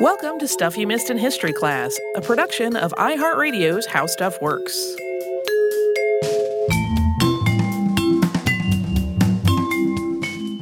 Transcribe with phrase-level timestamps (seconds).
[0.00, 4.72] Welcome to Stuff You Missed in History Class, a production of iHeartRadio's How Stuff Works.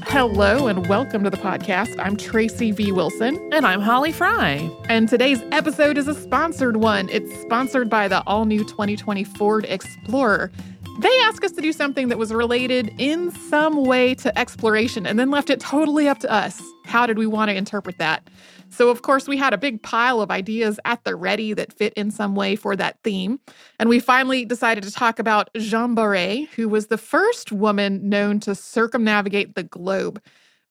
[0.09, 1.95] Hello and welcome to the podcast.
[2.01, 2.91] I'm Tracy V.
[2.91, 3.37] Wilson.
[3.53, 4.69] And I'm Holly Fry.
[4.89, 7.09] And today's episode is a sponsored one.
[7.09, 10.51] It's sponsored by the all new 2020 Ford Explorer.
[10.99, 15.17] They asked us to do something that was related in some way to exploration and
[15.17, 16.61] then left it totally up to us.
[16.87, 18.29] How did we want to interpret that?
[18.71, 21.93] So, of course, we had a big pile of ideas at the ready that fit
[21.95, 23.41] in some way for that theme.
[23.79, 28.41] And we finally decided to talk about Jean Baret, who was the first woman known
[28.41, 30.23] to circumnavigate the globe.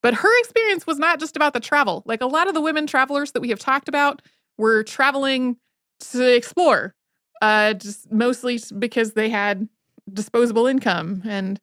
[0.04, 2.04] But her experience was not just about the travel.
[2.06, 4.22] Like a lot of the women travelers that we have talked about
[4.58, 5.58] were traveling
[6.12, 6.94] to explore,
[7.42, 9.68] uh, just mostly because they had
[10.14, 11.60] disposable income and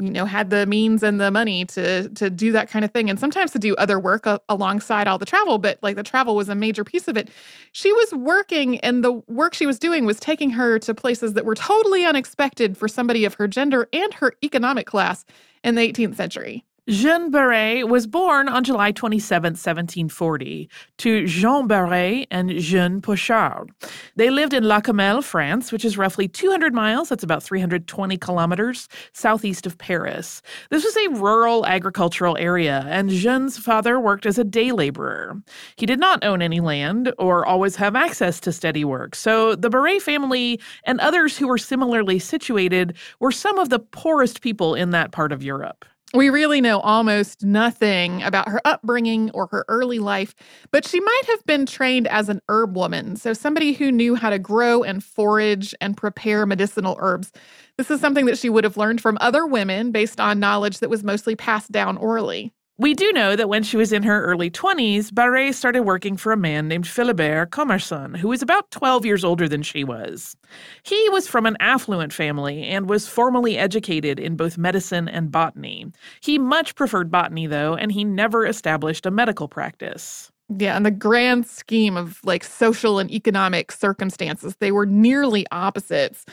[0.00, 3.10] you know had the means and the money to to do that kind of thing
[3.10, 6.34] and sometimes to do other work a- alongside all the travel but like the travel
[6.34, 7.30] was a major piece of it.
[7.72, 11.44] She was working and the work she was doing was taking her to places that
[11.44, 15.24] were totally unexpected for somebody of her gender and her economic class
[15.62, 22.26] in the 18th century Jeanne Baret was born on July 27, 1740, to Jean Baret
[22.30, 23.70] and Jeanne Pochard.
[24.16, 28.88] They lived in La Comelle, France, which is roughly 200 miles, that's about 320 kilometers,
[29.12, 30.40] southeast of Paris.
[30.70, 35.40] This was a rural agricultural area, and Jeanne's father worked as a day laborer.
[35.76, 39.70] He did not own any land or always have access to steady work, so the
[39.70, 44.90] Baret family and others who were similarly situated were some of the poorest people in
[44.90, 45.84] that part of Europe.
[46.12, 50.34] We really know almost nothing about her upbringing or her early life,
[50.72, 54.30] but she might have been trained as an herb woman, so somebody who knew how
[54.30, 57.30] to grow and forage and prepare medicinal herbs.
[57.76, 60.90] This is something that she would have learned from other women based on knowledge that
[60.90, 62.52] was mostly passed down orally.
[62.80, 66.32] We do know that when she was in her early 20s, Baret started working for
[66.32, 70.34] a man named Philibert Commerson, who was about 12 years older than she was.
[70.82, 75.92] He was from an affluent family and was formally educated in both medicine and botany.
[76.22, 80.32] He much preferred botany, though, and he never established a medical practice.
[80.48, 86.24] Yeah, in the grand scheme of like social and economic circumstances, they were nearly opposites.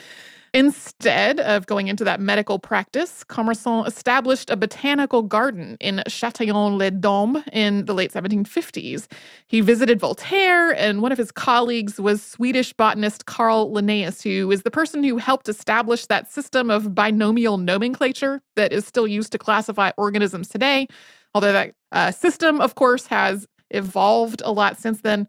[0.57, 7.85] Instead of going into that medical practice, Commerson established a botanical garden in Châtillon-les-Dombes in
[7.85, 9.05] the late 1750s.
[9.45, 14.63] He visited Voltaire, and one of his colleagues was Swedish botanist Carl Linnaeus, who is
[14.63, 19.37] the person who helped establish that system of binomial nomenclature that is still used to
[19.37, 20.87] classify organisms today.
[21.35, 25.27] Although that uh, system, of course, has evolved a lot since then.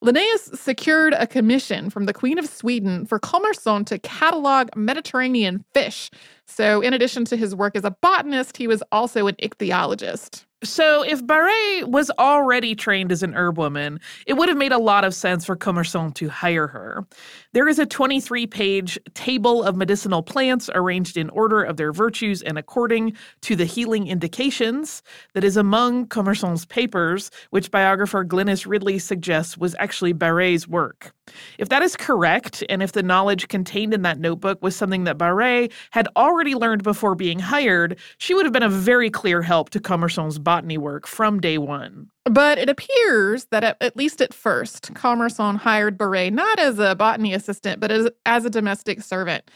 [0.00, 6.08] Linnaeus secured a commission from the Queen of Sweden for Commerson to catalog Mediterranean fish.
[6.46, 10.44] So, in addition to his work as a botanist, he was also an ichthyologist.
[10.64, 14.78] So, if Baret was already trained as an herb woman, it would have made a
[14.78, 17.06] lot of sense for Commerson to hire her.
[17.52, 22.42] There is a 23 page table of medicinal plants arranged in order of their virtues
[22.42, 25.04] and according to the healing indications
[25.34, 31.12] that is among Commerson's papers, which biographer Glynis Ridley suggests was actually Baret's work.
[31.58, 35.18] If that is correct, and if the knowledge contained in that notebook was something that
[35.18, 39.70] Baret had already learned before being hired, she would have been a very clear help
[39.70, 42.08] to Commerson's botany work from day one.
[42.24, 46.94] But it appears that at, at least at first, Commerson hired Baret not as a
[46.94, 49.50] botany assistant, but as, as a domestic servant.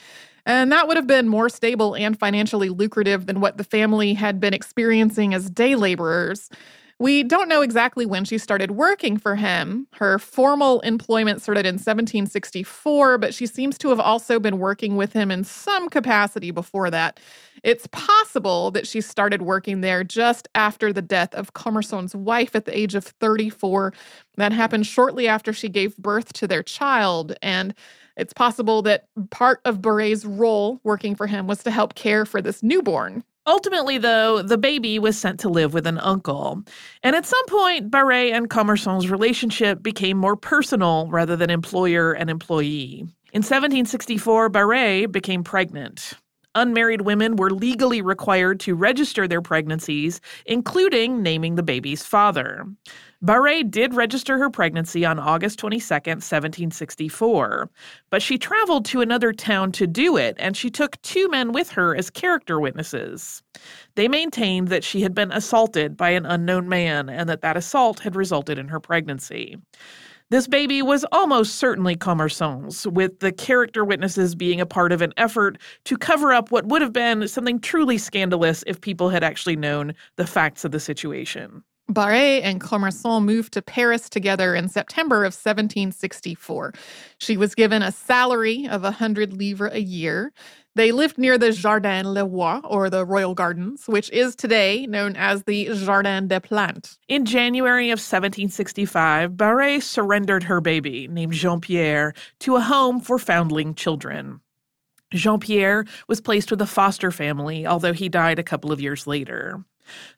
[0.44, 4.38] And that would have been more stable and financially lucrative than what the family had
[4.38, 6.50] been experiencing as day laborers.
[7.02, 9.88] We don't know exactly when she started working for him.
[9.94, 15.12] Her formal employment started in 1764, but she seems to have also been working with
[15.12, 17.18] him in some capacity before that.
[17.64, 22.66] It's possible that she started working there just after the death of Commerson's wife at
[22.66, 23.92] the age of 34.
[24.36, 27.34] That happened shortly after she gave birth to their child.
[27.42, 27.74] And
[28.16, 32.42] it's possible that part of Baret's role working for him was to help care for
[32.42, 33.24] this newborn.
[33.46, 36.62] Ultimately, though, the baby was sent to live with an uncle.
[37.02, 42.30] And at some point, Baret and Commerson's relationship became more personal rather than employer and
[42.30, 43.00] employee.
[43.32, 46.12] In 1764, Baret became pregnant.
[46.54, 52.66] Unmarried women were legally required to register their pregnancies, including naming the baby's father.
[53.24, 57.70] Baret did register her pregnancy on August 22, 1764,
[58.10, 61.70] but she traveled to another town to do it, and she took two men with
[61.70, 63.40] her as character witnesses.
[63.94, 68.00] They maintained that she had been assaulted by an unknown man and that that assault
[68.00, 69.56] had resulted in her pregnancy.
[70.30, 75.12] This baby was almost certainly Commerson's, with the character witnesses being a part of an
[75.16, 79.54] effort to cover up what would have been something truly scandalous if people had actually
[79.54, 81.62] known the facts of the situation.
[81.92, 86.72] Baret and Commerson moved to Paris together in September of 1764.
[87.18, 90.32] She was given a salary of 100 livres a year.
[90.74, 95.16] They lived near the Jardin Le Roi, or the Royal Gardens, which is today known
[95.16, 96.98] as the Jardin des Plantes.
[97.08, 103.18] In January of 1765, Baret surrendered her baby, named Jean Pierre, to a home for
[103.18, 104.40] foundling children.
[105.12, 109.06] Jean Pierre was placed with a foster family, although he died a couple of years
[109.06, 109.62] later.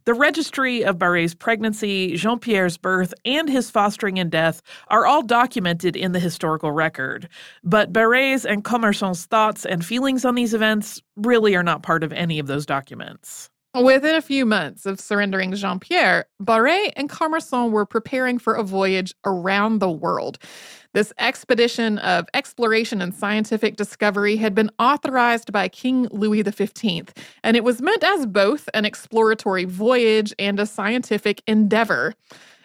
[0.05, 5.23] The registry of Baret's pregnancy, Jean Pierre's birth, and his fostering and death are all
[5.23, 7.29] documented in the historical record.
[7.63, 12.13] But Baret's and Commerson's thoughts and feelings on these events really are not part of
[12.13, 13.51] any of those documents.
[13.75, 18.63] Within a few months of surrendering Jean Pierre, Baret and Commerson were preparing for a
[18.63, 20.39] voyage around the world.
[20.95, 27.13] This expedition of exploration and scientific discovery had been authorized by King Louis XV,
[27.43, 32.15] and it was meant as both an exploratory voyage and a scientific endeavor.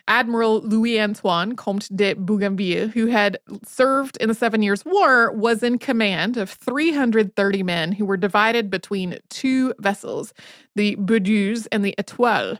[0.08, 5.64] Admiral Louis Antoine Comte de Bougainville, who had served in the Seven Years' War, was
[5.64, 10.36] in command of 330 men who were divided between two vessels,
[10.76, 12.60] the Boudeuse and the Etoile.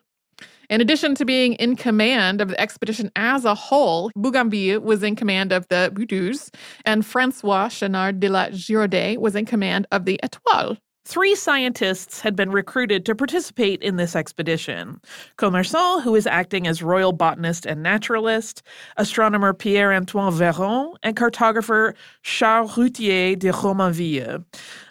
[0.70, 5.16] In addition to being in command of the expedition as a whole, Bougainville was in
[5.16, 6.52] command of the Boudeuse,
[6.86, 10.78] and Francois Chenard de la Giraudais was in command of the Etoile.
[11.06, 15.02] Three scientists had been recruited to participate in this expedition
[15.38, 18.62] Commerson, who is acting as royal botanist and naturalist,
[18.96, 24.46] astronomer Pierre Antoine Véron, and cartographer Charles Routier de Romainville.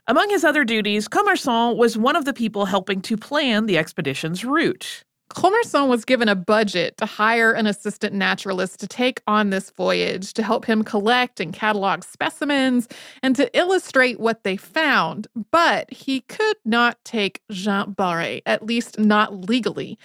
[0.09, 4.45] Among his other duties, Commerson was one of the people helping to plan the expedition's
[4.45, 5.05] route.
[5.29, 10.33] Commerson was given a budget to hire an assistant naturalist to take on this voyage
[10.35, 12.89] to help him collect and catalog specimens
[13.23, 15.27] and to illustrate what they found.
[15.51, 19.99] But he could not take Jean Baret, at least not legally.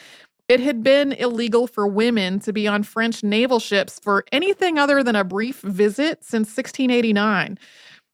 [0.49, 5.01] It had been illegal for women to be on French naval ships for anything other
[5.01, 7.57] than a brief visit since 1689.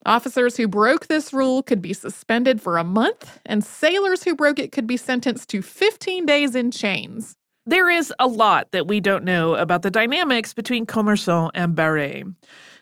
[0.06, 4.57] Officers who broke this rule could be suspended for a month, and sailors who broke
[4.57, 7.36] it could be sentenced to 15 days in chains.
[7.66, 12.34] There is a lot that we don't know about the dynamics between Commerson and Baret.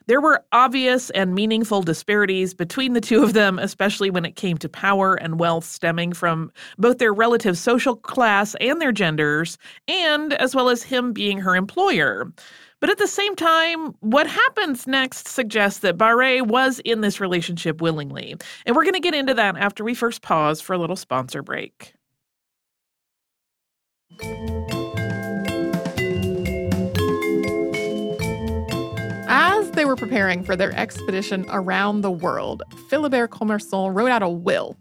[0.05, 4.57] There were obvious and meaningful disparities between the two of them, especially when it came
[4.59, 9.57] to power and wealth stemming from both their relative social class and their genders,
[9.89, 12.31] and as well as him being her employer.
[12.79, 17.81] But at the same time, what happens next suggests that Baret was in this relationship
[17.81, 18.35] willingly.
[18.65, 21.41] And we're going to get into that after we first pause for a little sponsor
[21.41, 21.94] break.
[29.30, 34.30] As they were preparing for their expedition around the world, Philibert Commerson wrote out a
[34.30, 34.77] will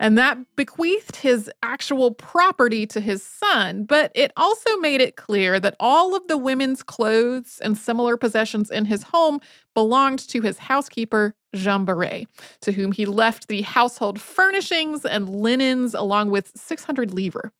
[0.00, 5.58] and that bequeathed his actual property to his son, but it also made it clear
[5.60, 9.40] that all of the women's clothes and similar possessions in his home
[9.74, 12.26] belonged to his housekeeper, Jean Baret,
[12.60, 17.50] to whom he left the household furnishings and linens along with 600 livres.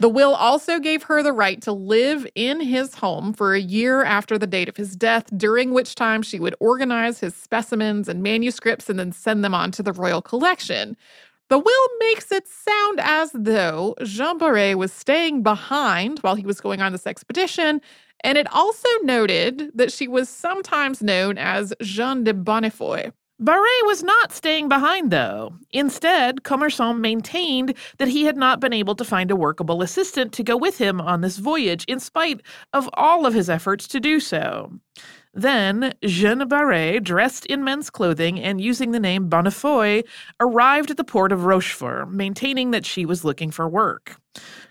[0.00, 4.04] The will also gave her the right to live in his home for a year
[4.04, 8.22] after the date of his death, during which time she would organize his specimens and
[8.22, 10.96] manuscripts and then send them on to the royal collection.
[11.48, 16.60] The will makes it sound as though Jean Baret was staying behind while he was
[16.60, 17.80] going on this expedition,
[18.24, 23.12] and it also noted that she was sometimes known as Jeanne de Bonnefoy.
[23.40, 25.54] Baret was not staying behind, though.
[25.70, 30.42] Instead, Commerson maintained that he had not been able to find a workable assistant to
[30.42, 32.40] go with him on this voyage, in spite
[32.72, 34.72] of all of his efforts to do so.
[35.36, 40.02] Then, Jeanne Baret, dressed in men's clothing and using the name Bonnefoy,
[40.40, 44.16] arrived at the port of Rochefort, maintaining that she was looking for work.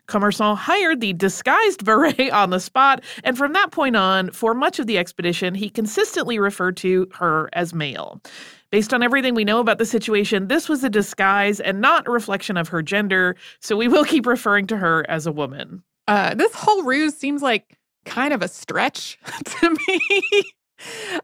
[0.07, 4.79] Commerson hired the disguised Baret on the spot, and from that point on, for much
[4.79, 8.19] of the expedition, he consistently referred to her as male.
[8.71, 12.11] Based on everything we know about the situation, this was a disguise and not a
[12.11, 15.83] reflection of her gender, so we will keep referring to her as a woman.
[16.07, 20.43] Uh, this whole ruse seems like kind of a stretch to me.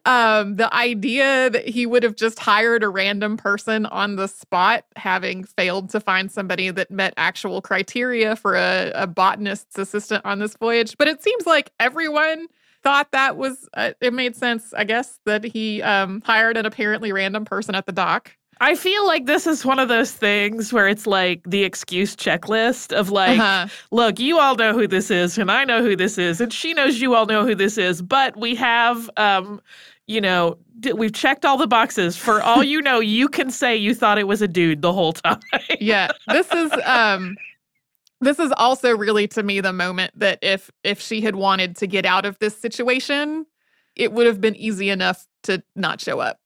[0.06, 4.86] um, the idea that he would have just hired a random person on the spot,
[4.96, 10.40] having failed to find somebody that met actual criteria for a, a botanist's assistant on
[10.40, 10.98] this voyage.
[10.98, 12.48] But it seems like everyone
[12.84, 17.12] thought that was, uh, it made sense, I guess, that he um, hired an apparently
[17.12, 18.36] random person at the dock.
[18.62, 22.94] I feel like this is one of those things where it's like the excuse checklist
[22.94, 23.68] of like, uh-huh.
[23.90, 26.76] look, you all know who this is, and I know who this is, and she
[26.76, 29.60] knows you all know who this is, but we have, um,
[30.06, 30.60] you know,
[30.94, 32.16] we've checked all the boxes.
[32.16, 35.14] For all you know, you can say you thought it was a dude the whole
[35.14, 35.40] time.
[35.80, 37.36] yeah, this is um,
[38.22, 41.88] This is also really to me the moment that if if she had wanted to
[41.88, 43.48] get out of this situation,
[43.96, 46.40] it would have been easy enough to not show up,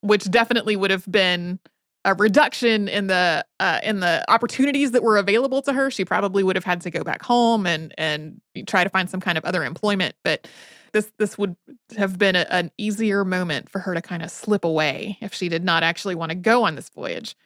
[0.00, 1.58] which definitely would have been
[2.04, 5.90] a reduction in the uh, in the opportunities that were available to her.
[5.90, 9.20] She probably would have had to go back home and and try to find some
[9.20, 10.14] kind of other employment.
[10.24, 10.48] But
[10.92, 11.56] this this would
[11.96, 15.48] have been a, an easier moment for her to kind of slip away if she
[15.48, 17.36] did not actually want to go on this voyage.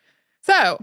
[0.42, 0.78] So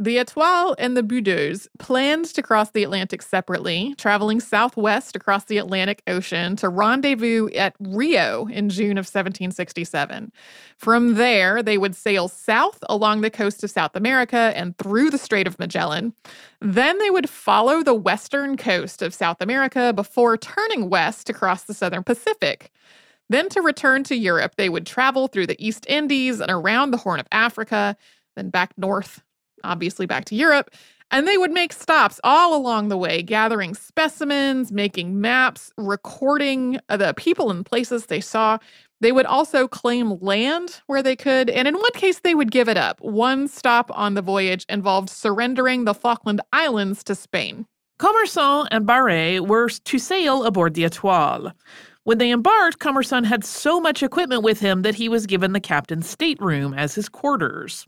[0.00, 5.58] the Etoile and the Boudeuse planned to cross the Atlantic separately, traveling southwest across the
[5.58, 10.32] Atlantic Ocean to rendezvous at Rio in June of 1767.
[10.78, 15.18] From there, they would sail south along the coast of South America and through the
[15.18, 16.14] Strait of Magellan.
[16.62, 21.64] Then they would follow the western coast of South America before turning west to cross
[21.64, 22.72] the southern Pacific.
[23.28, 26.96] Then, to return to Europe, they would travel through the East Indies and around the
[26.96, 27.96] Horn of Africa,
[28.34, 29.22] then back north
[29.64, 30.70] obviously back to Europe.
[31.12, 36.96] And they would make stops all along the way, gathering specimens, making maps, recording uh,
[36.96, 38.58] the people and places they saw.
[39.00, 42.68] They would also claim land where they could, and in one case, they would give
[42.68, 43.00] it up.
[43.00, 47.66] One stop on the voyage involved surrendering the Falkland Islands to Spain.
[47.98, 51.52] Commerson and Baret were to sail aboard the Etoile.
[52.04, 55.60] When they embarked, Commerson had so much equipment with him that he was given the
[55.60, 57.86] captain's stateroom as his quarters.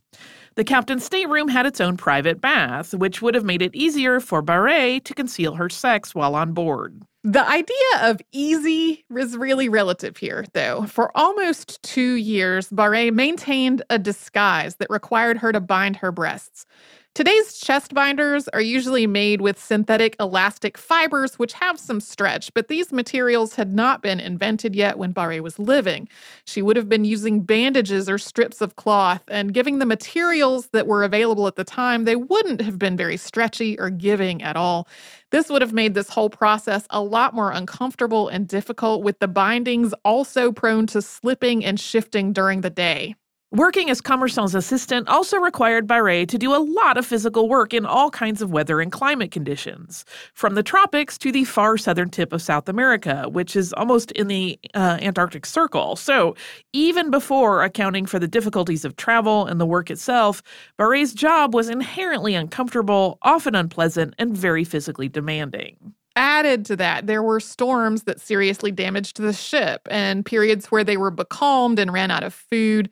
[0.55, 4.43] The captain's stateroom had its own private bath, which would have made it easier for
[4.43, 7.03] Baret to conceal her sex while on board.
[7.25, 10.87] The idea of easy is really relative here, though.
[10.87, 16.67] For almost two years, Baret maintained a disguise that required her to bind her breasts.
[17.15, 22.69] Today's chest binders are usually made with synthetic elastic fibers, which have some stretch, but
[22.69, 26.09] these materials had not been invented yet when Baret was living.
[26.47, 30.87] She would have been using bandages or strips of cloth, and giving the materials that
[30.87, 34.89] were available at the time, they wouldn't have been very stretchy or giving at all.
[35.33, 39.29] This would have made this whole process a lot more uncomfortable and difficult, with the
[39.29, 43.17] bindings also prone to slipping and shifting during the day.
[43.53, 47.85] Working as Commerson's assistant also required Baret to do a lot of physical work in
[47.85, 52.33] all kinds of weather and climate conditions, from the tropics to the far southern tip
[52.33, 55.97] of South America, which is almost in the uh, Antarctic Circle.
[55.97, 56.35] So,
[56.73, 60.43] even before accounting for the difficulties of travel and the work itself,
[60.79, 65.77] Baret's job was inherently uncomfortable, often unpleasant, and very physically demanding.
[66.17, 70.97] Added to that, there were storms that seriously damaged the ship and periods where they
[70.97, 72.89] were becalmed and ran out of food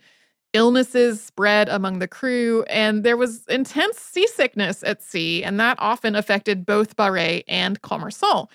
[0.52, 6.14] illnesses spread among the crew, and there was intense seasickness at sea, and that often
[6.16, 8.47] affected both Baret and Commerson.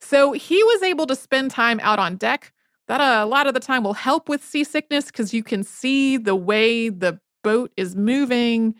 [0.00, 2.52] So he was able to spend time out on deck.
[2.88, 6.18] That uh, a lot of the time will help with seasickness because you can see
[6.18, 8.74] the way the boat is moving.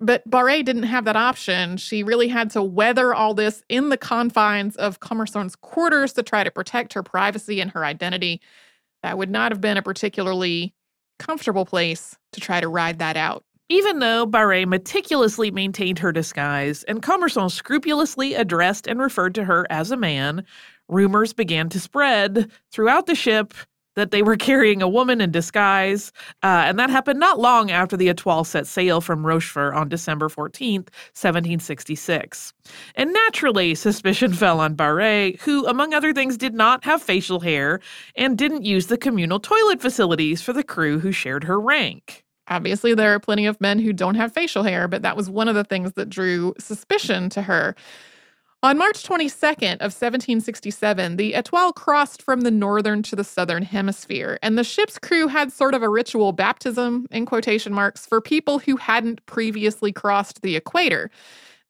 [0.00, 1.76] But Baret didn't have that option.
[1.76, 6.44] She really had to weather all this in the confines of Commerson's quarters to try
[6.44, 8.40] to protect her privacy and her identity.
[9.02, 10.74] That would not have been a particularly
[11.20, 13.44] comfortable place to try to ride that out.
[13.68, 19.64] Even though Baret meticulously maintained her disguise and Commerson scrupulously addressed and referred to her
[19.70, 20.44] as a man,
[20.88, 23.54] rumors began to spread throughout the ship
[24.00, 26.12] that they were carrying a woman in disguise.
[26.42, 30.28] Uh, and that happened not long after the Etoile set sail from Rochefort on December
[30.28, 32.52] 14th, 1766.
[32.94, 37.80] And naturally, suspicion fell on Baret, who, among other things, did not have facial hair
[38.16, 42.24] and didn't use the communal toilet facilities for the crew who shared her rank.
[42.48, 45.46] Obviously, there are plenty of men who don't have facial hair, but that was one
[45.46, 47.76] of the things that drew suspicion to her.
[48.62, 54.38] On March 22nd of 1767, the Etoile crossed from the northern to the southern hemisphere,
[54.42, 58.58] and the ship's crew had sort of a ritual baptism, in quotation marks, for people
[58.58, 61.10] who hadn't previously crossed the equator.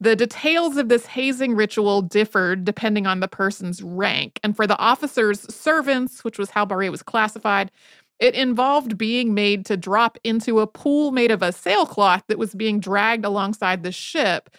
[0.00, 4.78] The details of this hazing ritual differed depending on the person's rank, and for the
[4.78, 7.70] officers' servants, which was how Baret was classified,
[8.18, 12.52] it involved being made to drop into a pool made of a sailcloth that was
[12.52, 14.50] being dragged alongside the ship.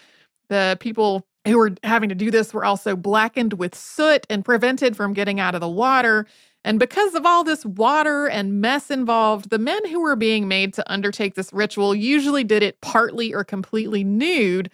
[0.48, 4.96] The people who were having to do this were also blackened with soot and prevented
[4.96, 6.28] from getting out of the water.
[6.64, 10.74] And because of all this water and mess involved, the men who were being made
[10.76, 14.70] to undertake this ritual usually did it partly or completely nude.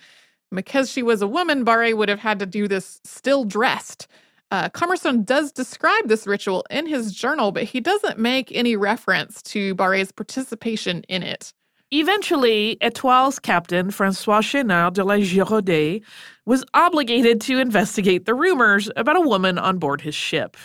[0.51, 4.07] Because she was a woman, Baret would have had to do this still dressed.
[4.50, 9.41] Uh, Commerson does describe this ritual in his journal, but he doesn't make any reference
[9.43, 11.53] to Baret's participation in it.
[11.91, 16.03] Eventually, Etoile's captain, Francois Chénard de la Giraudais,
[16.46, 20.58] was obligated to investigate the rumors about a woman on board his ship.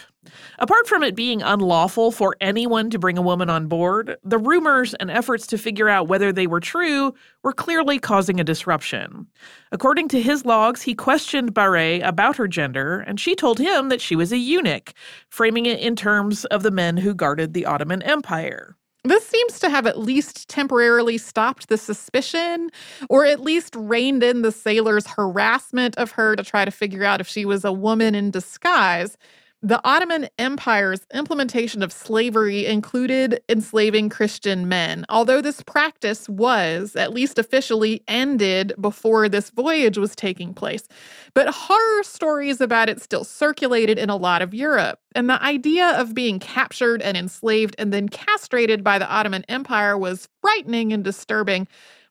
[0.59, 4.95] Apart from it being unlawful for anyone to bring a woman on board, the rumors
[4.95, 7.15] and efforts to figure out whether they were true
[7.45, 9.29] were clearly causing a disruption.
[9.71, 14.01] According to his logs, he questioned Baret about her gender, and she told him that
[14.01, 14.93] she was a eunuch,
[15.29, 18.77] framing it in terms of the men who guarded the Ottoman Empire.
[19.05, 22.71] This seems to have at least temporarily stopped the suspicion,
[23.09, 27.21] or at least reined in the sailors' harassment of her to try to figure out
[27.21, 29.19] if she was a woman in disguise.
[29.65, 37.15] The Ottoman Empire's implementation of slavery included enslaving Christian men, although this practice was, at
[37.15, 40.89] least officially, ended before this voyage was taking place.
[41.33, 44.99] But horror stories about it still circulated in a lot of Europe.
[45.15, 49.97] And the idea of being captured and enslaved and then castrated by the Ottoman Empire
[49.97, 51.69] was frightening and disturbing.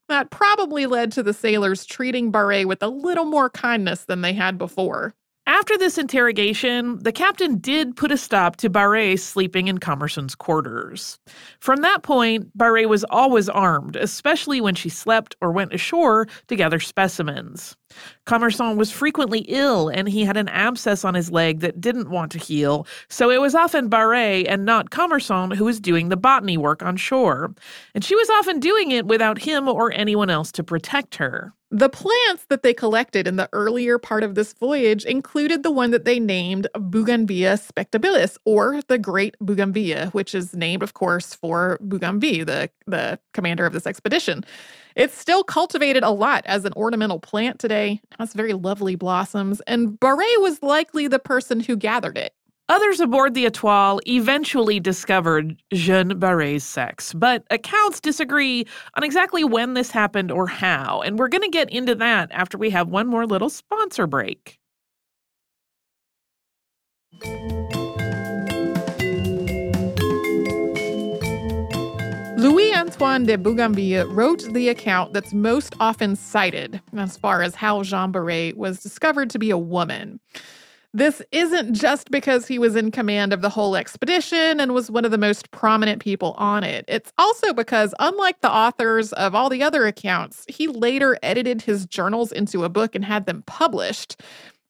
[0.08, 4.32] That probably led to the sailors treating Baret with a little more kindness than they
[4.32, 5.16] had before.
[5.48, 11.18] After this interrogation, the captain did put a stop to Baret sleeping in Commerson's quarters.
[11.60, 16.56] From that point, Baret was always armed, especially when she slept or went ashore to
[16.56, 17.76] gather specimens.
[18.26, 22.32] Commerson was frequently ill and he had an abscess on his leg that didn't want
[22.32, 26.58] to heal, so it was often Baret and not Commerson who was doing the botany
[26.58, 27.54] work on shore.
[27.94, 31.54] And she was often doing it without him or anyone else to protect her.
[31.74, 35.92] The plants that they collected in the earlier part of this voyage included the one
[35.92, 41.78] that they named Bougainvillea spectabilis, or the Great Bougainvillea, which is named, of course, for
[41.80, 44.44] Bougainville, the, the commander of this expedition.
[44.96, 48.02] It's still cultivated a lot as an ornamental plant today.
[48.12, 52.34] It has very lovely blossoms, and Baret was likely the person who gathered it.
[52.70, 59.74] Others aboard the Etoile eventually discovered Jeanne Baret's sex, but accounts disagree on exactly when
[59.74, 63.08] this happened or how, and we're going to get into that after we have one
[63.08, 64.58] more little sponsor break.
[72.92, 78.12] Antoine de Bougainville wrote the account that's most often cited as far as how Jean
[78.12, 80.20] Baret was discovered to be a woman.
[80.94, 85.06] This isn't just because he was in command of the whole expedition and was one
[85.06, 86.84] of the most prominent people on it.
[86.90, 91.86] It's also because, unlike the authors of all the other accounts, he later edited his
[91.86, 94.22] journals into a book and had them published.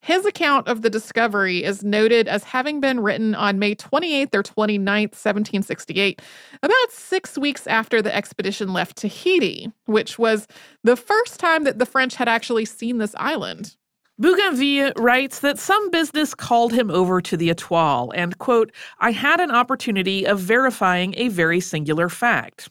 [0.02, 4.42] His account of the discovery is noted as having been written on May 28th or
[4.42, 6.22] 29th, 1768,
[6.64, 10.48] about six weeks after the expedition left Tahiti, which was
[10.84, 13.76] the first time that the French had actually seen this island.
[14.20, 19.40] Bougainville writes that some business called him over to the Etoile and, quote, I had
[19.40, 22.70] an opportunity of verifying a very singular fact.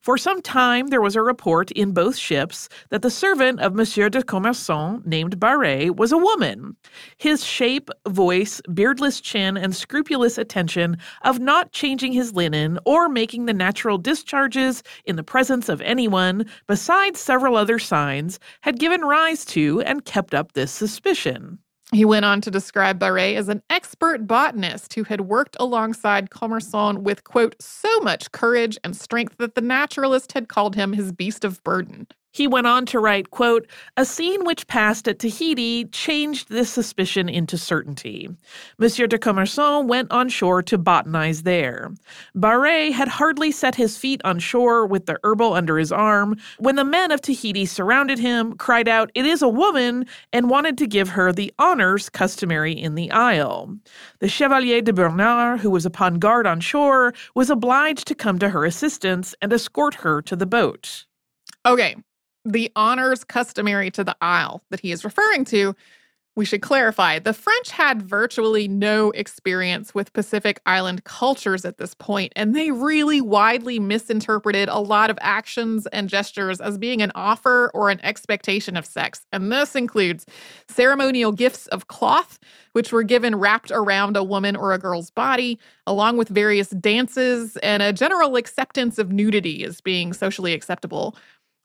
[0.00, 4.08] For some time, there was a report in both ships that the servant of Monsieur
[4.08, 6.76] de Commerson, named Baret, was a woman.
[7.16, 13.46] His shape, voice, beardless chin, and scrupulous attention of not changing his linen or making
[13.46, 19.44] the natural discharges in the presence of anyone, besides several other signs, had given rise
[19.46, 21.58] to and kept up this suspicion.
[21.92, 27.04] He went on to describe Baret as an expert botanist who had worked alongside Commerson
[27.04, 31.44] with, quote, so much courage and strength that the naturalist had called him his beast
[31.44, 32.06] of burden.
[32.34, 33.66] He went on to write, quote,
[33.98, 38.30] A scene which passed at Tahiti changed this suspicion into certainty.
[38.78, 41.92] Monsieur de Commerson went on shore to botanize there.
[42.34, 46.76] Baret had hardly set his feet on shore with the herbal under his arm when
[46.76, 50.86] the men of Tahiti surrounded him, cried out, It is a woman, and wanted to
[50.86, 53.76] give her the honors customary in the isle.
[54.20, 58.48] The Chevalier de Bernard, who was upon guard on shore, was obliged to come to
[58.48, 61.04] her assistance and escort her to the boat.
[61.66, 61.94] Okay,
[62.44, 65.74] the honors customary to the Isle that he is referring to,
[66.34, 71.92] we should clarify the French had virtually no experience with Pacific Island cultures at this
[71.92, 77.12] point, and they really widely misinterpreted a lot of actions and gestures as being an
[77.14, 79.26] offer or an expectation of sex.
[79.30, 80.24] And this includes
[80.68, 82.38] ceremonial gifts of cloth,
[82.72, 87.58] which were given wrapped around a woman or a girl's body, along with various dances
[87.58, 91.14] and a general acceptance of nudity as being socially acceptable.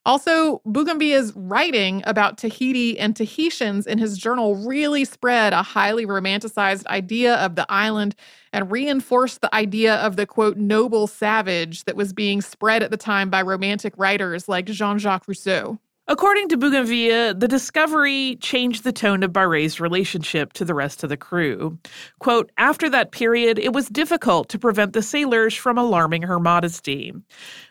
[0.08, 6.86] Also, Bougainville's writing about Tahiti and Tahitians in his journal really spread a highly romanticized
[6.88, 8.16] idea of the island
[8.54, 12.96] and reinforced the idea of the quote, noble savage that was being spread at the
[12.96, 15.78] time by romantic writers like Jean Jacques Rousseau.
[16.10, 21.10] According to Bougainville, the discovery changed the tone of Baret's relationship to the rest of
[21.10, 21.78] the crew.
[22.20, 27.14] Quote, after that period, it was difficult to prevent the sailors from alarming her modesty.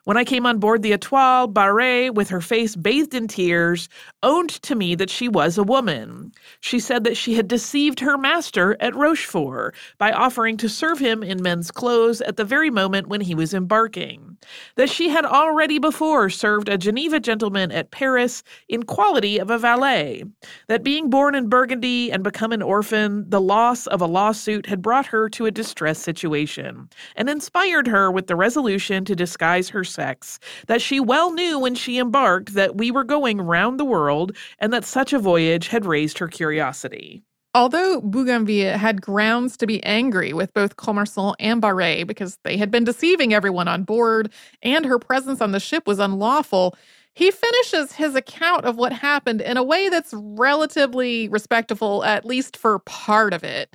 [0.05, 3.89] When I came on board the Etoile, Baret, with her face bathed in tears,
[4.23, 6.31] owned to me that she was a woman.
[6.61, 11.23] She said that she had deceived her master at Rochefort by offering to serve him
[11.23, 14.36] in men's clothes at the very moment when he was embarking.
[14.77, 19.59] That she had already before served a Geneva gentleman at Paris in quality of a
[19.59, 20.25] valet,
[20.69, 24.83] that being born in Burgundy and become an orphan, the loss of a lawsuit had
[24.83, 29.85] brought her to a distressed situation, and inspired her with the resolution to disguise her
[29.85, 34.37] sex, that she well knew when she embarked that we were going round the world,
[34.59, 37.23] and that such a voyage had raised her curiosity.
[37.57, 42.71] Although Bougainville had grounds to be angry with both Commerson and Baret because they had
[42.71, 44.31] been deceiving everyone on board
[44.63, 46.77] and her presence on the ship was unlawful,
[47.15, 52.59] he finishes his account of what happened in a way that's relatively respectful, at least
[52.59, 53.75] for part of it.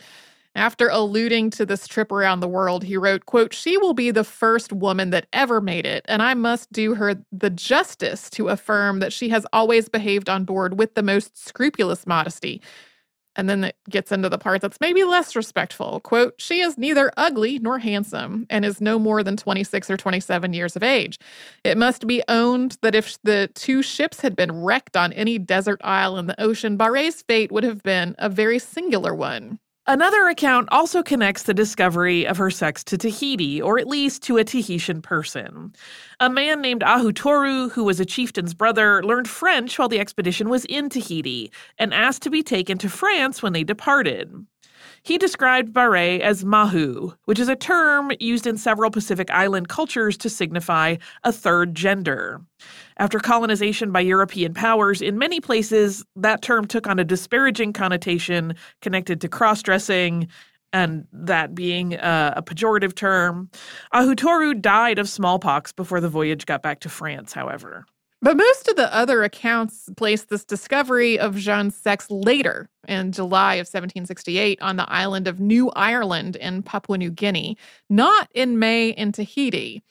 [0.54, 4.24] After alluding to this trip around the world, he wrote, quote, She will be the
[4.24, 9.00] first woman that ever made it, and I must do her the justice to affirm
[9.00, 12.62] that she has always behaved on board with the most scrupulous modesty.
[13.42, 16.00] And then it gets into the part that's maybe less respectful.
[16.02, 20.54] Quote, she is neither ugly nor handsome and is no more than 26 or 27
[20.54, 21.18] years of age.
[21.64, 25.82] It must be owned that if the two ships had been wrecked on any desert
[25.84, 29.58] isle in the ocean, Baret's fate would have been a very singular one.
[29.88, 34.38] Another account also connects the discovery of her sex to Tahiti, or at least to
[34.38, 35.74] a Tahitian person.
[36.20, 40.66] A man named Ahutoru, who was a chieftain's brother, learned French while the expedition was
[40.66, 44.46] in Tahiti and asked to be taken to France when they departed.
[45.04, 50.16] He described Baret as mahu, which is a term used in several Pacific Island cultures
[50.18, 52.42] to signify a third gender.
[52.98, 58.56] After colonization by European powers, in many places, that term took on a disparaging connotation
[58.82, 60.28] connected to cross dressing
[60.74, 63.50] and that being a, pejorative term.
[63.94, 67.86] Ahutoru died of smallpox before the voyage got back to France, however.
[68.24, 73.56] But most of the other accounts place this discovery of Jeanne's sex later, in July
[73.56, 77.58] of 1768, on the island of New Ireland in Papua New Guinea,
[77.90, 79.82] not in May in Tahiti.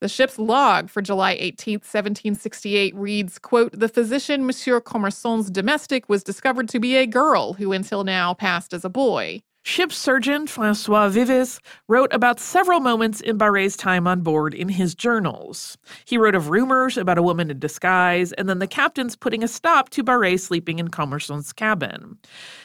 [0.00, 6.22] The ship's log for July 18, 1768 reads, quote, The physician Monsieur Commerson's domestic was
[6.22, 9.42] discovered to be a girl who until now passed as a boy.
[9.62, 14.94] Ship surgeon Francois Vives wrote about several moments in Baret's time on board in his
[14.94, 15.76] journals.
[16.06, 19.48] He wrote of rumors about a woman in disguise and then the captain's putting a
[19.48, 22.18] stop to Baret sleeping in Commerson's cabin.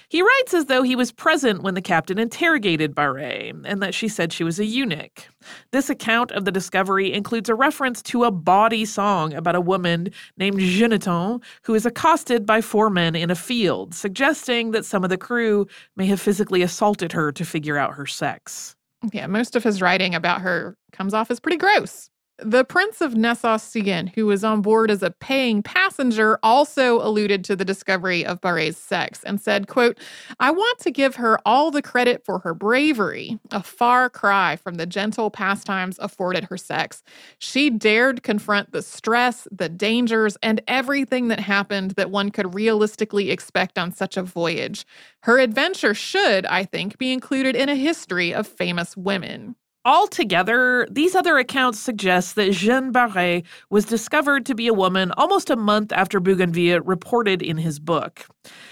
[0.10, 4.08] He writes as though he was present when the captain interrogated Baret and that she
[4.08, 5.28] said she was a eunuch.
[5.72, 10.10] This account of the discovery includes a reference to a bawdy song about a woman
[10.38, 15.10] named Jeanneton who is accosted by four men in a field, suggesting that some of
[15.10, 18.76] the crew may have physically assaulted her to figure out her sex.
[19.14, 22.10] Yeah, most of his writing about her comes off as pretty gross.
[22.40, 27.56] The Prince of Nassau-Siegen, who was on board as a paying passenger, also alluded to
[27.56, 29.98] the discovery of Baret's sex and said, quote,
[30.38, 34.76] I want to give her all the credit for her bravery, a far cry from
[34.76, 37.04] the gentle pastimes afforded her sex.
[37.40, 43.32] She dared confront the stress, the dangers, and everything that happened that one could realistically
[43.32, 44.86] expect on such a voyage.
[45.22, 49.56] Her adventure should, I think, be included in a history of famous women.
[49.86, 55.52] Altogether, these other accounts suggest that Jeanne Baret was discovered to be a woman almost
[55.52, 58.26] a month after Bougainville reported in his book.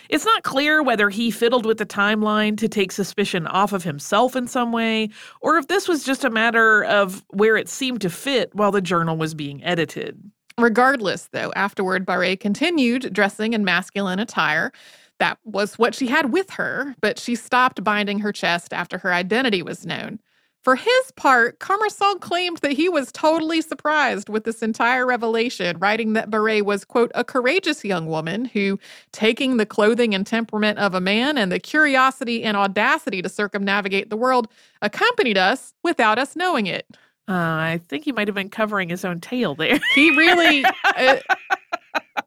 [0.10, 4.36] It's not clear whether he fiddled with the timeline to take suspicion off of himself
[4.36, 8.10] in some way, or if this was just a matter of where it seemed to
[8.10, 10.20] fit while the journal was being edited.
[10.58, 14.72] Regardless, though, afterward, Baret continued dressing in masculine attire.
[15.20, 19.14] That was what she had with her, but she stopped binding her chest after her
[19.14, 20.20] identity was known.
[20.64, 26.14] For his part, Commerson claimed that he was totally surprised with this entire revelation, writing
[26.14, 28.80] that Baret was, quote, a courageous young woman who,
[29.12, 34.10] taking the clothing and temperament of a man and the curiosity and audacity to circumnavigate
[34.10, 34.48] the world,
[34.82, 36.88] accompanied us without us knowing it.
[37.28, 39.80] Uh, I think he might have been covering his own tail there.
[39.96, 40.64] He really.
[40.98, 41.26] it,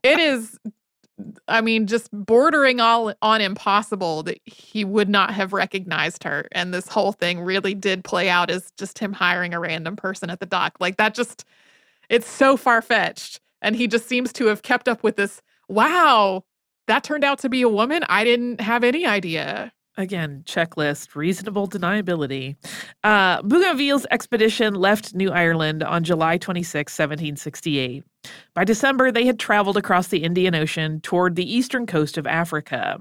[0.03, 0.59] it is
[1.49, 6.49] I mean, just bordering all on impossible that he would not have recognized her.
[6.53, 10.31] And this whole thing really did play out as just him hiring a random person
[10.31, 10.77] at the dock.
[10.81, 11.45] Like that just,
[12.09, 13.41] it's so far fetched.
[13.63, 15.41] And he just seems to have kept up with this.
[15.69, 16.45] Wow,
[16.87, 18.05] that turned out to be a woman.
[18.09, 19.73] I didn't have any idea.
[19.99, 22.57] Again, checklist, reasonable deniability.
[23.03, 28.05] Uh, Bougainville's expedition left New Ireland on July 26, 1768.
[28.53, 33.01] By December, they had traveled across the Indian Ocean toward the eastern coast of Africa.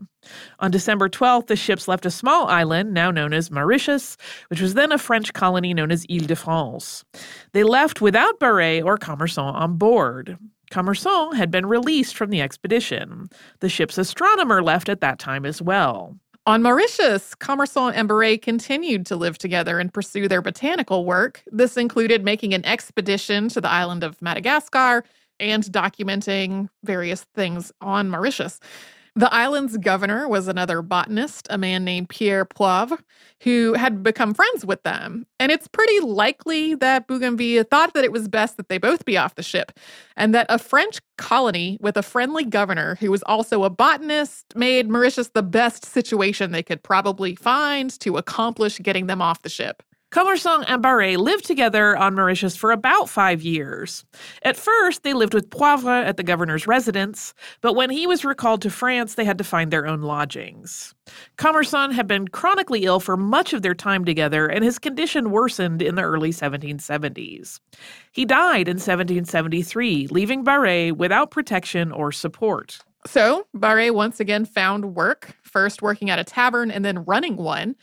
[0.60, 4.16] On December 12th, the ships left a small island, now known as Mauritius,
[4.48, 7.04] which was then a French colony known as Ile de France.
[7.52, 10.38] They left without Baret or Commerson on board.
[10.72, 13.30] Commerson had been released from the expedition.
[13.60, 16.18] The ship's astronomer left at that time as well.
[16.48, 21.42] On Mauritius, Commerson and Baret continued to live together and pursue their botanical work.
[21.52, 25.04] This included making an expedition to the island of Madagascar
[25.40, 28.60] and documenting various things on Mauritius.
[29.18, 33.00] The island's governor was another botanist, a man named Pierre Poivre,
[33.44, 35.26] who had become friends with them.
[35.40, 39.18] And it's pretty likely that Bougainville thought that it was best that they both be
[39.18, 39.72] off the ship,
[40.18, 44.90] and that a French colony with a friendly governor who was also a botanist made
[44.90, 49.82] Mauritius the best situation they could probably find to accomplish getting them off the ship.
[50.16, 54.06] Commerson and Baret lived together on Mauritius for about five years.
[54.44, 58.62] At first, they lived with Poivre at the governor's residence, but when he was recalled
[58.62, 60.96] to France, they had to find their own lodgings.
[61.36, 65.82] Commerson had been chronically ill for much of their time together, and his condition worsened
[65.82, 67.60] in the early 1770s.
[68.14, 72.78] He died in 1773, leaving Baret without protection or support.
[73.06, 77.76] So, Baret once again found work, first working at a tavern and then running one.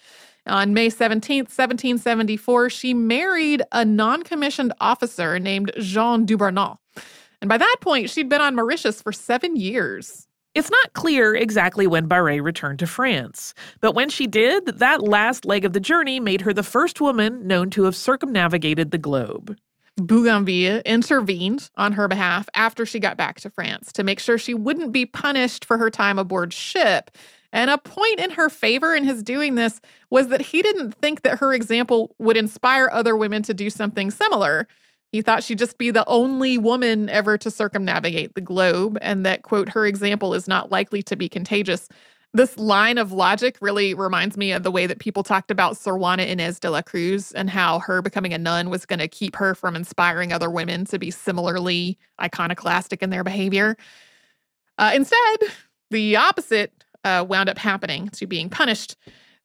[0.46, 6.78] On May 17th, 1774, she married a non commissioned officer named Jean Dubernard.
[7.40, 10.26] And by that point, she'd been on Mauritius for seven years.
[10.54, 15.46] It's not clear exactly when Baret returned to France, but when she did, that last
[15.46, 19.56] leg of the journey made her the first woman known to have circumnavigated the globe.
[19.96, 24.54] Bougainville intervened on her behalf after she got back to France to make sure she
[24.54, 27.10] wouldn't be punished for her time aboard ship
[27.52, 31.22] and a point in her favor in his doing this was that he didn't think
[31.22, 34.66] that her example would inspire other women to do something similar.
[35.12, 39.42] He thought she'd just be the only woman ever to circumnavigate the globe, and that,
[39.42, 41.88] quote, her example is not likely to be contagious.
[42.34, 45.98] This line of logic really reminds me of the way that people talked about Sor
[45.98, 49.36] Juana Inez de la Cruz and how her becoming a nun was going to keep
[49.36, 53.76] her from inspiring other women to be similarly iconoclastic in their behavior.
[54.78, 55.40] Uh, instead,
[55.90, 58.96] the opposite uh, wound up happening to being punished.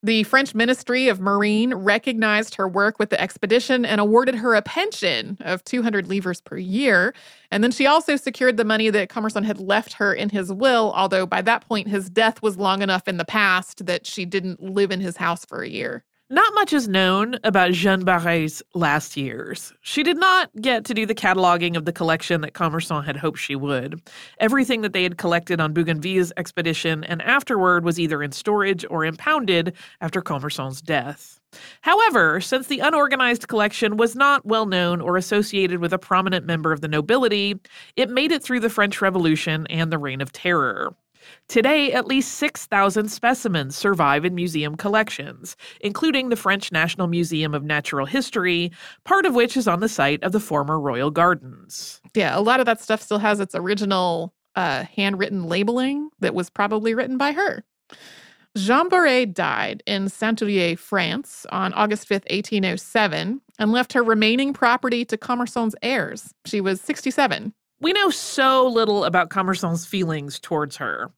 [0.04, 4.62] The French Ministry of Marine recognized her work with the expedition and awarded her a
[4.62, 7.15] pension of 200 livres per year.
[7.50, 10.93] And then she also secured the money that Commerson had left her in his will,
[10.96, 14.62] although by that point his death was long enough in the past that she didn't
[14.62, 16.04] live in his house for a year.
[16.29, 19.71] Not much is known about Jeanne Baret's last years.
[19.79, 23.39] She did not get to do the cataloging of the collection that Commerson had hoped
[23.39, 24.01] she would.
[24.41, 29.05] Everything that they had collected on Bougainville's expedition and afterward was either in storage or
[29.05, 31.39] impounded after Commerson's death.
[31.79, 36.73] However, since the unorganized collection was not well known or associated with a prominent member
[36.73, 37.57] of the nobility,
[37.95, 40.93] it made it through the French Revolution and the Reign of Terror.
[41.47, 47.63] Today, at least 6,000 specimens survive in museum collections, including the French National Museum of
[47.63, 48.71] Natural History,
[49.05, 52.01] part of which is on the site of the former Royal Gardens.
[52.13, 56.49] Yeah, a lot of that stuff still has its original uh, handwritten labeling that was
[56.49, 57.63] probably written by her.
[58.57, 65.05] Jean Baret died in Saint-Aulaye, France on August 5th, 1807, and left her remaining property
[65.05, 66.33] to Commerson's heirs.
[66.45, 67.53] She was 67.
[67.79, 71.11] We know so little about Commerson's feelings towards her.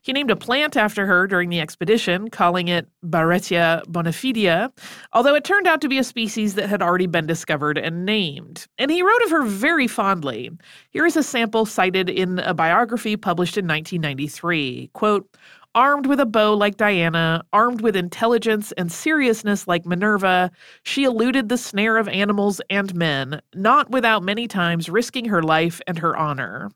[0.00, 4.70] He named a plant after her during the expedition, calling it Baretia bonafidia,
[5.12, 8.66] although it turned out to be a species that had already been discovered and named.
[8.78, 10.50] And he wrote of her very fondly.
[10.90, 14.90] Here is a sample cited in a biography published in 1993.
[14.92, 15.26] Quote,
[15.74, 20.52] Armed with a bow like Diana, armed with intelligence and seriousness like Minerva,
[20.84, 25.80] she eluded the snare of animals and men, not without many times risking her life
[25.88, 26.70] and her honor.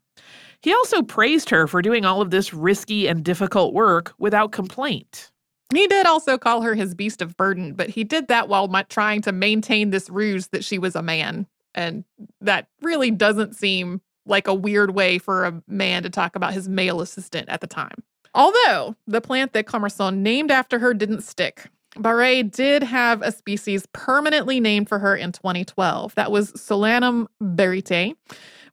[0.62, 5.30] He also praised her for doing all of this risky and difficult work without complaint.
[5.72, 9.22] He did also call her his beast of burden, but he did that while trying
[9.22, 11.46] to maintain this ruse that she was a man.
[11.72, 12.04] And
[12.40, 16.68] that really doesn't seem like a weird way for a man to talk about his
[16.68, 18.02] male assistant at the time.
[18.34, 21.66] Although the plant that Commerson named after her didn't stick.
[21.96, 26.14] Baret did have a species permanently named for her in 2012.
[26.14, 28.14] That was Solanum baretiae,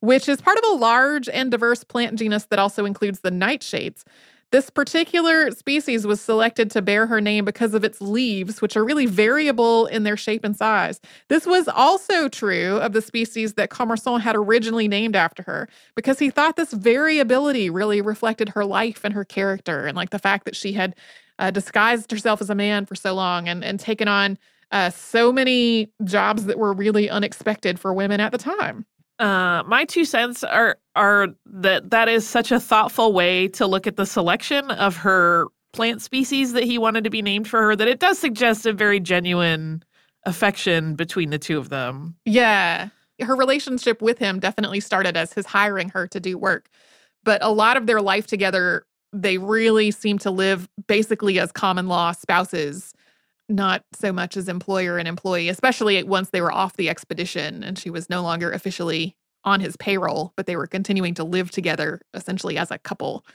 [0.01, 4.03] which is part of a large and diverse plant genus that also includes the nightshades.
[4.55, 8.85] This particular species was selected to bear her name because of its leaves, which are
[8.85, 11.01] really variable in their shape and size.
[11.27, 16.19] This was also true of the species that Commerson had originally named after her, because
[16.19, 20.45] he thought this variability really reflected her life and her character, and like the fact
[20.45, 20.95] that she had
[21.37, 24.37] uh, disguised herself as a man for so long and, and taken on
[24.71, 28.85] uh, so many jobs that were really unexpected for women at the time.
[29.19, 33.87] Uh, my two cents are are that that is such a thoughtful way to look
[33.87, 37.75] at the selection of her plant species that he wanted to be named for her.
[37.75, 39.83] That it does suggest a very genuine
[40.25, 42.15] affection between the two of them.
[42.25, 42.89] Yeah,
[43.21, 46.69] her relationship with him definitely started as his hiring her to do work,
[47.23, 51.87] but a lot of their life together, they really seem to live basically as common
[51.87, 52.93] law spouses
[53.49, 57.77] not so much as employer and employee, especially once they were off the expedition and
[57.77, 62.01] she was no longer officially on his payroll, but they were continuing to live together
[62.13, 63.25] essentially as a couple.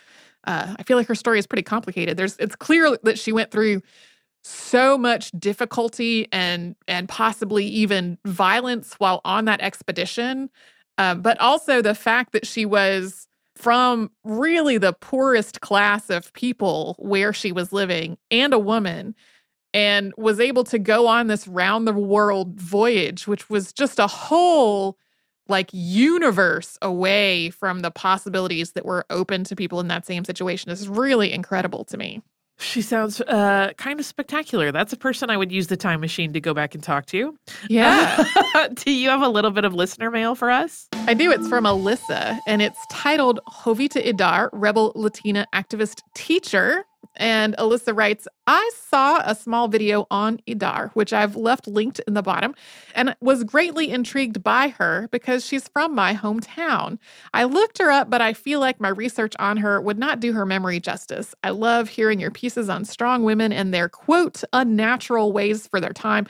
[0.44, 2.16] Uh, I feel like her story is pretty complicated.
[2.16, 3.82] There's it's clear that she went through
[4.42, 10.50] so much difficulty and and possibly even violence while on that expedition,
[10.98, 16.96] uh, but also the fact that she was from really the poorest class of people
[16.98, 19.14] where she was living and a woman
[19.72, 24.06] and was able to go on this round the world voyage, which was just a
[24.06, 24.96] whole
[25.48, 30.70] like universe away from the possibilities that were open to people in that same situation.
[30.70, 32.22] This is really incredible to me.
[32.60, 34.70] She sounds uh, kind of spectacular.
[34.70, 37.34] That's a person I would use the time machine to go back and talk to.
[37.68, 38.22] Yeah.
[38.54, 40.86] Uh, do you have a little bit of listener mail for us?
[40.92, 41.32] I do.
[41.32, 46.84] It's from Alyssa, and it's titled Jovita Idar, Rebel Latina Activist Teacher.
[47.16, 52.14] And Alyssa writes, I saw a small video on Idar, which I've left linked in
[52.14, 52.54] the bottom,
[52.94, 56.98] and was greatly intrigued by her because she's from my hometown.
[57.34, 60.32] I looked her up, but I feel like my research on her would not do
[60.32, 61.34] her memory justice.
[61.44, 65.92] I love hearing your pieces on strong women and their quote, unnatural ways for their
[65.92, 66.26] time.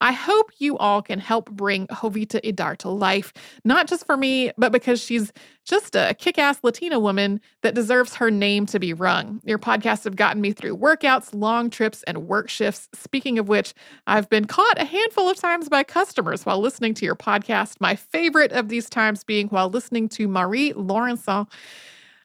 [0.00, 3.32] I hope you all can help bring Jovita Idar to life,
[3.64, 5.32] not just for me, but because she's
[5.64, 9.40] just a kick ass Latina woman that deserves her name to be rung.
[9.44, 12.88] Your podcasts have gotten me through workouts, long trips, and work shifts.
[12.94, 13.74] Speaking of which,
[14.06, 17.80] I've been caught a handful of times by customers while listening to your podcast.
[17.80, 21.50] My favorite of these times being while listening to Marie Laurencin.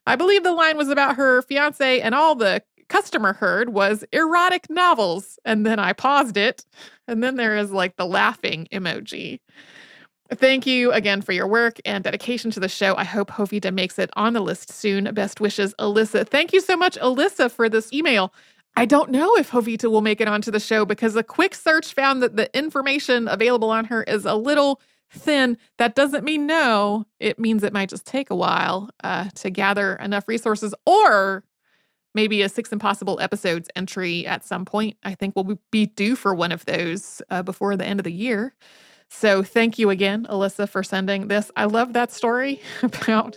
[0.06, 4.68] I believe the line was about her fiance, and all the customer heard was erotic
[4.68, 5.38] novels.
[5.44, 6.66] And then I paused it.
[7.08, 9.40] And then there is like the laughing emoji.
[10.34, 12.94] Thank you again for your work and dedication to the show.
[12.96, 15.12] I hope Jovita makes it on the list soon.
[15.12, 16.26] Best wishes, Alyssa.
[16.28, 18.32] Thank you so much, Alyssa, for this email.
[18.76, 21.94] I don't know if Jovita will make it onto the show because a quick search
[21.94, 25.58] found that the information available on her is a little thin.
[25.78, 27.06] That doesn't mean no.
[27.18, 31.42] It means it might just take a while uh, to gather enough resources or
[32.14, 34.96] maybe a Six Impossible episodes entry at some point.
[35.02, 38.12] I think we'll be due for one of those uh, before the end of the
[38.12, 38.54] year.
[39.10, 41.50] So thank you again, Alyssa, for sending this.
[41.56, 43.36] I love that story about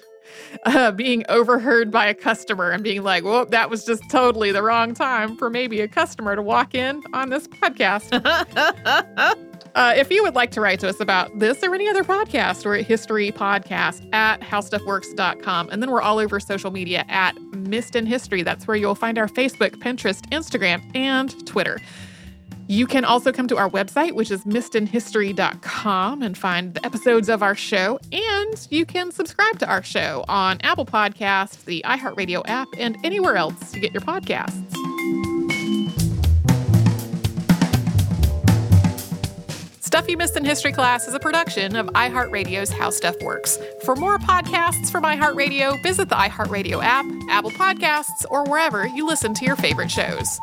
[0.66, 4.64] uh, being overheard by a customer and being like, "Well, that was just totally the
[4.64, 8.10] wrong time for maybe a customer to walk in on this podcast."
[9.76, 12.66] uh, if you would like to write to us about this or any other podcast,
[12.66, 15.70] we're at History Podcast at HowStuffWorks.com.
[15.72, 18.44] And then we're all over social media at Missed in History.
[18.44, 21.80] That's where you'll find our Facebook, Pinterest, Instagram, and Twitter.
[22.68, 27.44] You can also come to our website, which is missedinhistory.com, and find the episodes of
[27.44, 28.00] our show.
[28.12, 33.36] And you can subscribe to our show on Apple Podcasts, the iHeartRadio app, and anywhere
[33.36, 34.74] else you get your podcasts.
[39.94, 43.60] Stuff You Missed in History Class is a production of iHeartRadio's How Stuff Works.
[43.84, 49.36] For more podcasts from iHeartRadio, visit the iHeartRadio app, Apple Podcasts, or wherever you listen
[49.36, 50.40] to your favorite shows.